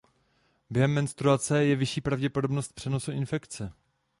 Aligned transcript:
Během 0.69 0.93
menstruace 0.93 1.65
je 1.65 1.75
vyšší 1.75 2.01
pravděpodobnost 2.01 2.73
přenosu 2.73 3.11
infekce. 3.11 3.73